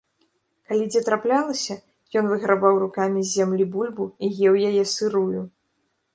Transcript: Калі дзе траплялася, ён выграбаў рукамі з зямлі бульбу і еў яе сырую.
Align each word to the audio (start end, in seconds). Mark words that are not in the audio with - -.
Калі 0.69 0.85
дзе 0.93 1.01
траплялася, 1.09 1.75
ён 2.21 2.31
выграбаў 2.31 2.81
рукамі 2.85 3.21
з 3.27 3.41
зямлі 3.41 3.65
бульбу 3.77 4.05
і 4.09 4.27
еў 4.49 4.55
яе 4.73 4.83
сырую. 4.95 5.41